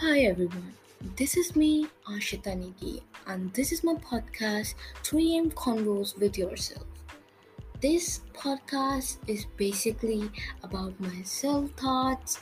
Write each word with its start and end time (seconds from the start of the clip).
Hi 0.00 0.20
everyone, 0.20 0.72
this 1.14 1.36
is 1.36 1.54
me, 1.54 1.86
Ashita 2.08 2.56
Nigi, 2.56 3.02
and 3.26 3.52
this 3.52 3.70
is 3.70 3.84
my 3.84 3.92
podcast 3.96 4.72
3M 5.02 5.52
Convos 5.52 6.18
with 6.18 6.38
Yourself. 6.38 6.86
This 7.82 8.20
podcast 8.32 9.18
is 9.26 9.44
basically 9.58 10.30
about 10.62 10.98
my 10.98 11.20
self 11.20 11.68
thoughts 11.72 12.40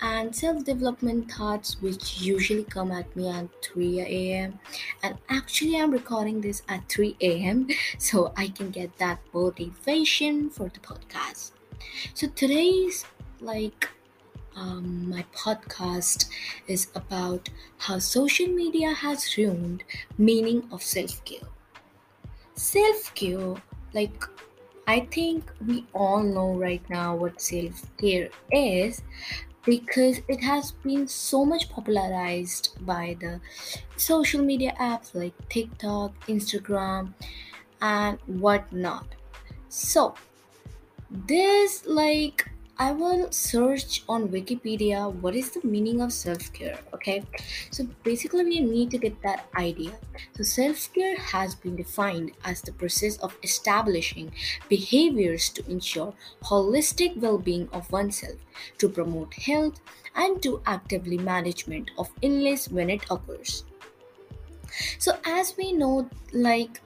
and 0.00 0.34
self 0.34 0.64
development 0.64 1.30
thoughts, 1.30 1.76
which 1.82 2.22
usually 2.22 2.64
come 2.64 2.90
at 2.90 3.14
me 3.14 3.28
at 3.28 3.48
3 3.62 4.00
a.m. 4.00 4.58
And 5.02 5.18
actually, 5.28 5.78
I'm 5.78 5.90
recording 5.90 6.40
this 6.40 6.62
at 6.70 6.88
3 6.88 7.18
a.m. 7.20 7.68
so 7.98 8.32
I 8.34 8.48
can 8.48 8.70
get 8.70 8.96
that 8.96 9.18
motivation 9.34 10.48
for 10.48 10.70
the 10.70 10.80
podcast. 10.80 11.50
So 12.14 12.28
today's 12.28 13.04
like 13.42 13.90
um, 14.56 15.08
my 15.08 15.24
podcast 15.34 16.28
is 16.66 16.88
about 16.94 17.48
how 17.78 17.98
social 17.98 18.46
media 18.46 18.92
has 18.92 19.36
ruined 19.36 19.84
meaning 20.18 20.68
of 20.72 20.82
self-care. 20.82 21.48
Self-care 22.54 23.54
like 23.92 24.24
i 24.86 25.00
think 25.00 25.50
we 25.66 25.86
all 25.94 26.22
know 26.22 26.52
right 26.52 26.82
now 26.90 27.14
what 27.16 27.40
self-care 27.40 28.28
is 28.52 29.02
because 29.64 30.20
it 30.28 30.42
has 30.42 30.72
been 30.72 31.08
so 31.08 31.44
much 31.44 31.70
popularized 31.70 32.76
by 32.84 33.16
the 33.20 33.40
social 33.96 34.42
media 34.42 34.74
apps 34.78 35.14
like 35.14 35.32
tiktok 35.48 36.12
instagram 36.26 37.14
and 37.84 38.18
whatnot. 38.26 39.06
So 39.68 40.14
this 41.10 41.84
like 41.86 42.50
I 42.76 42.90
will 42.90 43.30
search 43.30 44.02
on 44.08 44.30
Wikipedia 44.30 45.12
what 45.22 45.36
is 45.36 45.50
the 45.50 45.64
meaning 45.64 46.00
of 46.00 46.12
self 46.12 46.52
care. 46.52 46.78
Okay, 46.92 47.22
so 47.70 47.86
basically, 48.02 48.44
we 48.44 48.60
need 48.60 48.90
to 48.90 48.98
get 48.98 49.22
that 49.22 49.46
idea. 49.56 49.92
So, 50.36 50.42
self 50.42 50.92
care 50.92 51.16
has 51.16 51.54
been 51.54 51.76
defined 51.76 52.32
as 52.44 52.62
the 52.62 52.72
process 52.72 53.16
of 53.18 53.36
establishing 53.44 54.32
behaviors 54.68 55.50
to 55.50 55.70
ensure 55.70 56.14
holistic 56.42 57.16
well 57.16 57.38
being 57.38 57.68
of 57.72 57.90
oneself, 57.92 58.38
to 58.78 58.88
promote 58.88 59.34
health, 59.34 59.80
and 60.16 60.42
to 60.42 60.60
actively 60.66 61.18
management 61.18 61.92
of 61.96 62.10
illness 62.22 62.68
when 62.68 62.90
it 62.90 63.04
occurs. 63.08 63.62
So, 64.98 65.16
as 65.24 65.56
we 65.56 65.72
know, 65.72 66.10
like 66.32 66.80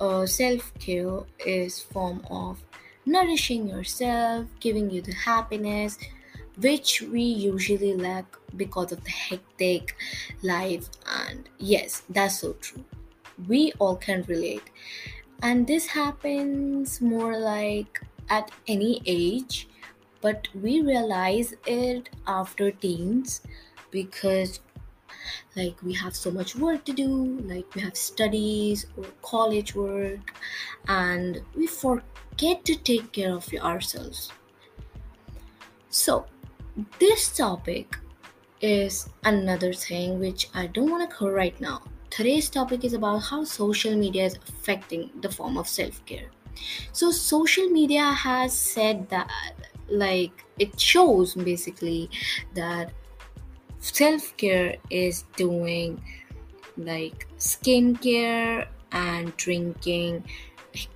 uh, 0.00 0.26
self 0.26 0.72
care 0.78 1.20
is 1.46 1.80
form 1.80 2.22
of 2.30 2.62
nourishing 3.08 3.66
yourself, 3.66 4.46
giving 4.60 4.90
you 4.90 5.00
the 5.00 5.14
happiness 5.14 5.98
which 6.60 7.02
we 7.02 7.22
usually 7.22 7.94
lack 7.94 8.36
because 8.56 8.92
of 8.92 9.02
the 9.04 9.10
hectic 9.10 9.96
life. 10.42 10.88
And 11.06 11.48
yes, 11.58 12.02
that's 12.10 12.40
so 12.40 12.52
true. 12.54 12.84
We 13.46 13.72
all 13.78 13.96
can 13.96 14.24
relate. 14.28 14.70
And 15.42 15.66
this 15.66 15.86
happens 15.86 17.00
more 17.00 17.38
like 17.38 18.00
at 18.28 18.50
any 18.66 19.00
age, 19.06 19.68
but 20.20 20.48
we 20.54 20.82
realize 20.82 21.54
it 21.64 22.10
after 22.26 22.72
teens 22.72 23.40
because 23.90 24.60
like 25.56 25.80
we 25.82 25.92
have 25.94 26.14
so 26.14 26.30
much 26.30 26.56
work 26.56 26.84
to 26.84 26.92
do 26.92 27.38
like 27.44 27.74
we 27.74 27.80
have 27.80 27.96
studies 27.96 28.86
or 28.96 29.04
college 29.22 29.74
work 29.74 30.34
and 30.88 31.40
we 31.56 31.66
forget 31.66 32.64
to 32.64 32.76
take 32.76 33.12
care 33.12 33.34
of 33.34 33.48
ourselves. 33.54 34.32
So 35.90 36.26
this 36.98 37.36
topic 37.36 37.96
is 38.60 39.08
another 39.24 39.72
thing 39.72 40.18
which 40.18 40.48
i 40.54 40.66
don't 40.66 40.90
want 40.90 41.08
to 41.08 41.16
cover 41.16 41.32
right 41.32 41.60
now. 41.60 41.82
Today's 42.10 42.48
topic 42.50 42.84
is 42.84 42.94
about 42.94 43.18
how 43.18 43.44
social 43.44 43.94
media 43.94 44.24
is 44.24 44.36
affecting 44.48 45.10
the 45.20 45.30
form 45.30 45.56
of 45.58 45.68
self-care. 45.68 46.30
So 46.92 47.10
social 47.10 47.68
media 47.68 48.02
has 48.02 48.52
said 48.52 49.08
that 49.10 49.30
like 49.88 50.44
it 50.58 50.78
shows 50.80 51.34
basically 51.34 52.10
that 52.54 52.92
self 53.94 54.36
care 54.36 54.76
is 54.90 55.24
doing 55.36 56.02
like 56.76 57.26
skincare 57.38 58.66
and 58.92 59.36
drinking 59.36 60.24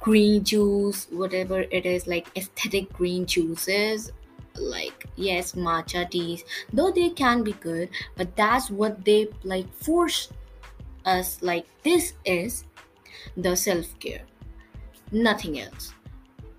green 0.00 0.44
juice, 0.44 1.06
whatever 1.10 1.60
it 1.70 1.86
is, 1.86 2.06
like 2.06 2.28
aesthetic 2.36 2.92
green 2.92 3.26
juices. 3.26 4.12
Like, 4.54 5.06
yes, 5.16 5.52
matcha 5.52 6.08
teas, 6.10 6.44
though 6.72 6.90
they 6.90 7.08
can 7.08 7.42
be 7.42 7.52
good, 7.52 7.88
but 8.16 8.36
that's 8.36 8.70
what 8.70 9.04
they 9.04 9.28
like 9.44 9.72
force 9.72 10.28
us. 11.06 11.42
Like, 11.42 11.66
this 11.82 12.12
is 12.24 12.64
the 13.36 13.56
self 13.56 13.98
care, 13.98 14.22
nothing 15.10 15.58
else. 15.58 15.94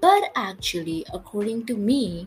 But 0.00 0.30
actually, 0.34 1.04
according 1.12 1.66
to 1.66 1.76
me, 1.76 2.26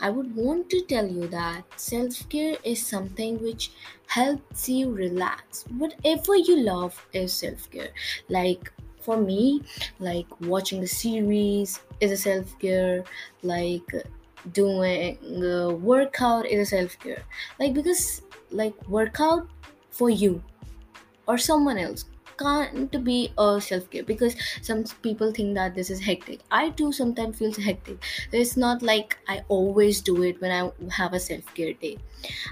I 0.00 0.10
would 0.10 0.34
want 0.36 0.70
to 0.70 0.82
tell 0.82 1.06
you 1.06 1.26
that 1.28 1.64
self 1.76 2.28
care 2.28 2.56
is 2.64 2.84
something 2.84 3.42
which 3.42 3.72
helps 4.06 4.68
you 4.68 4.92
relax. 4.92 5.64
Whatever 5.76 6.36
you 6.36 6.56
love 6.62 6.94
is 7.12 7.32
self 7.32 7.70
care. 7.70 7.90
Like 8.28 8.72
for 9.00 9.16
me, 9.16 9.62
like 9.98 10.26
watching 10.40 10.82
a 10.82 10.86
series 10.86 11.80
is 12.00 12.12
a 12.12 12.16
self 12.16 12.58
care. 12.58 13.04
Like 13.42 13.90
doing 14.52 15.18
a 15.24 15.74
workout 15.74 16.46
is 16.46 16.60
a 16.60 16.76
self 16.76 16.98
care. 17.00 17.24
Like 17.58 17.74
because 17.74 18.22
like 18.50 18.74
workout 18.88 19.48
for 19.90 20.08
you 20.10 20.42
or 21.26 21.36
someone 21.36 21.78
else 21.78 22.04
can't 22.38 23.04
be 23.04 23.32
a 23.38 23.60
self-care 23.60 24.04
because 24.04 24.36
some 24.62 24.84
people 25.02 25.32
think 25.32 25.54
that 25.54 25.74
this 25.74 25.90
is 25.90 26.00
hectic. 26.00 26.40
I 26.50 26.70
too 26.70 26.92
sometimes 26.92 27.38
feel 27.38 27.52
hectic. 27.52 27.98
It's 28.32 28.56
not 28.56 28.82
like 28.82 29.18
i 29.28 29.42
always 29.48 30.00
do 30.00 30.22
it 30.22 30.40
when 30.40 30.52
i 30.52 30.70
have 31.00 31.12
a 31.12 31.20
self-care 31.20 31.74
day. 31.74 31.98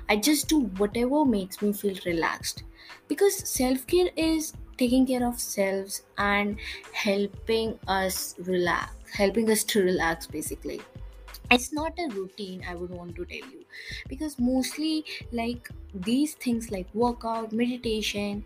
I 0.09 0.17
just 0.17 0.49
do 0.49 0.61
whatever 0.83 1.25
makes 1.25 1.63
me 1.63 1.73
feel 1.73 1.97
relaxed 2.05 2.63
because 3.09 3.37
self-care 3.49 4.11
is 4.17 4.53
taking 4.79 5.07
care 5.07 5.27
of 5.27 5.41
selves 5.41 6.03
and 6.19 6.59
helping 6.93 7.79
us 7.89 8.35
relax 8.39 8.93
helping 9.13 9.51
us 9.51 9.65
to 9.65 9.83
relax 9.83 10.27
basically. 10.27 10.81
It's 11.51 11.73
not 11.73 11.99
a 11.99 12.09
routine 12.13 12.65
i 12.69 12.75
would 12.75 12.91
want 12.91 13.15
to 13.17 13.25
tell 13.25 13.51
you 13.51 13.65
because 14.09 14.39
mostly 14.39 15.05
like 15.33 15.69
these 15.95 16.35
things 16.35 16.71
like 16.73 16.89
workout 16.93 17.53
meditation 17.53 18.45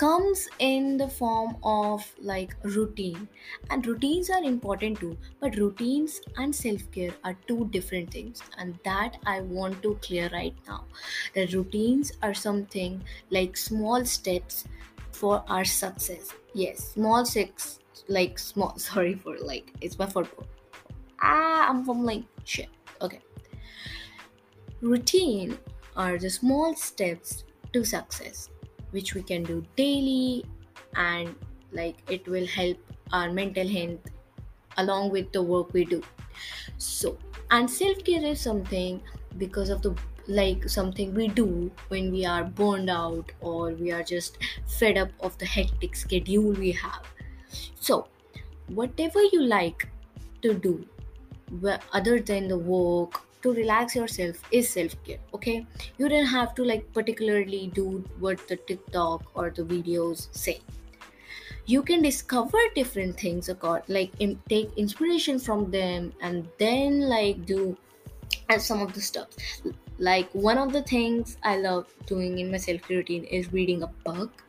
comes 0.00 0.48
in 0.60 0.96
the 0.96 1.06
form 1.06 1.56
of 1.62 2.10
like 2.18 2.56
routine. 2.62 3.28
And 3.68 3.86
routines 3.86 4.30
are 4.30 4.42
important 4.42 4.98
too 4.98 5.18
but 5.40 5.56
routines 5.56 6.20
and 6.38 6.56
self-care 6.56 7.12
are 7.22 7.36
two 7.46 7.68
different 7.70 8.10
things 8.10 8.40
and 8.56 8.78
that 8.84 9.18
i 9.26 9.40
want 9.40 9.82
to 9.82 9.98
clear 10.00 10.30
right 10.32 10.54
now. 10.66 10.84
The 11.34 11.46
routines 11.48 12.12
are 12.22 12.32
something 12.32 13.02
like 13.30 13.58
small 13.58 14.06
steps 14.06 14.64
for 15.12 15.44
our 15.48 15.66
success. 15.66 16.32
Yes 16.54 16.94
small 16.94 17.26
six 17.26 17.80
like 18.08 18.38
small 18.38 18.78
sorry 18.88 19.14
for 19.14 19.36
like 19.38 19.74
it's 19.82 19.98
my 19.98 20.06
football 20.06 20.46
ah 21.20 21.68
i'm 21.68 21.84
from 21.84 22.04
like 22.04 22.24
shit. 22.44 22.70
Okay. 23.02 23.20
Routine 24.80 25.58
are 25.94 26.16
the 26.16 26.30
small 26.30 26.74
steps 26.74 27.44
to 27.74 27.84
success 27.84 28.48
which 28.90 29.14
we 29.14 29.22
can 29.22 29.42
do 29.42 29.64
daily 29.76 30.44
and 30.96 31.34
like 31.72 31.96
it 32.08 32.26
will 32.26 32.46
help 32.46 32.76
our 33.12 33.30
mental 33.30 33.68
health 33.68 33.98
along 34.78 35.10
with 35.10 35.30
the 35.32 35.42
work 35.42 35.72
we 35.72 35.84
do. 35.84 36.02
So 36.78 37.18
and 37.50 37.68
self-care 37.70 38.24
is 38.24 38.40
something 38.40 39.00
because 39.38 39.70
of 39.70 39.82
the 39.82 39.94
like 40.26 40.68
something 40.68 41.14
we 41.14 41.28
do 41.28 41.70
when 41.88 42.12
we 42.12 42.24
are 42.24 42.44
burned 42.44 42.90
out 42.90 43.32
or 43.40 43.70
we 43.70 43.90
are 43.90 44.02
just 44.02 44.38
fed 44.66 44.96
up 44.96 45.10
of 45.20 45.36
the 45.38 45.46
hectic 45.46 45.96
schedule 45.96 46.52
we 46.52 46.72
have. 46.72 47.02
So 47.80 48.06
whatever 48.68 49.20
you 49.32 49.42
like 49.42 49.88
to 50.42 50.54
do 50.54 50.86
other 51.92 52.20
than 52.20 52.46
the 52.46 52.58
work 52.58 53.22
to 53.42 53.52
relax 53.52 53.94
yourself 53.94 54.42
is 54.50 54.68
self-care 54.68 55.18
okay? 55.34 55.66
You 55.98 56.08
don't 56.08 56.26
have 56.26 56.54
to 56.56 56.64
like 56.64 56.92
particularly 56.92 57.70
do 57.74 58.04
what 58.18 58.46
the 58.48 58.56
tiktok 58.56 59.24
or 59.34 59.50
the 59.50 59.62
videos 59.62 60.28
say. 60.32 60.60
You 61.66 61.82
can 61.82 62.02
discover 62.02 62.58
different 62.74 63.18
things 63.18 63.48
like 63.88 64.12
take 64.48 64.76
inspiration 64.76 65.38
from 65.38 65.70
them 65.70 66.12
and 66.20 66.48
then 66.58 67.08
like 67.08 67.46
do 67.46 67.76
as 68.48 68.66
some 68.66 68.80
of 68.82 68.92
the 68.92 69.00
stuff. 69.00 69.28
Like 69.98 70.28
one 70.32 70.58
of 70.58 70.72
the 70.72 70.82
things 70.82 71.36
i 71.44 71.56
love 71.56 71.86
doing 72.06 72.38
in 72.38 72.50
my 72.50 72.56
self-care 72.56 72.98
routine 72.98 73.24
is 73.24 73.52
reading 73.52 73.82
a 73.82 73.86
book. 73.86 74.44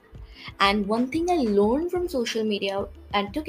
And 0.59 0.87
one 0.87 1.07
thing 1.07 1.29
i 1.29 1.35
learned 1.35 1.91
from 1.91 2.07
social 2.07 2.43
media 2.43 2.85
and 3.13 3.33
took 3.33 3.47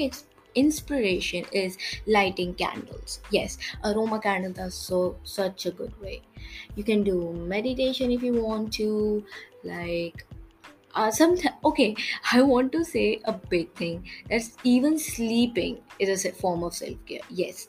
inspiration 0.55 1.45
is 1.51 1.77
lighting 2.07 2.53
candles. 2.53 3.19
Yes 3.31 3.57
aroma 3.83 4.19
candles 4.19 4.59
are 4.59 4.69
so 4.71 5.15
such 5.23 5.65
a 5.65 5.71
good 5.71 5.99
way. 6.01 6.21
You 6.75 6.83
can 6.83 7.03
do 7.03 7.33
meditation 7.33 8.11
if 8.11 8.23
you 8.23 8.33
want 8.43 8.73
to 8.73 9.23
like 9.63 10.25
uh, 10.95 11.09
sometimes 11.09 11.55
okay 11.65 11.95
i 12.33 12.41
want 12.41 12.71
to 12.71 12.83
say 12.83 13.19
a 13.25 13.33
big 13.33 13.71
thing 13.73 14.07
that's 14.29 14.57
even 14.63 14.97
sleeping 14.99 15.79
is 15.99 16.25
a 16.25 16.31
form 16.31 16.63
of 16.63 16.73
self-care. 16.73 17.21
Yes 17.29 17.67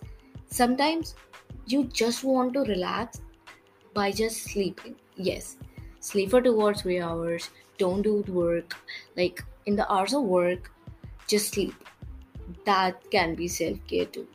sometimes 0.49 1.15
you 1.67 1.85
just 1.85 2.25
want 2.25 2.53
to 2.55 2.61
relax 2.61 3.21
by 3.95 4.11
just 4.11 4.43
sleeping. 4.43 4.97
Yes 5.17 5.57
sleep 6.01 6.31
for 6.31 6.43
two 6.43 6.55
or 6.61 6.75
three 6.75 7.01
hours 7.01 7.51
don't 7.79 8.03
do 8.03 8.23
work 8.29 8.77
like 9.17 9.43
in 9.67 9.75
the 9.75 9.91
hours 9.91 10.13
of 10.13 10.23
work 10.23 10.71
just 11.27 11.55
sleep 11.55 11.75
that 12.65 13.11
can 13.11 13.35
be 13.35 13.49
self-care 13.49 14.07
too. 14.07 14.27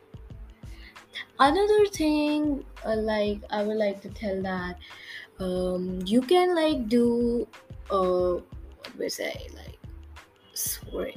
Another 1.40 1.86
thing 1.88 2.66
uh, 2.86 2.96
like 2.96 3.42
i 3.50 3.64
would 3.64 3.78
like 3.78 4.02
to 4.02 4.10
tell 4.10 4.42
that 4.42 4.78
um 5.40 6.02
you 6.06 6.22
can 6.22 6.56
like 6.56 6.88
do 6.90 7.48
uh 7.90 8.34
what 8.34 8.98
we 8.98 9.10
say 9.10 9.48
like 9.56 9.80
sorry 10.54 11.16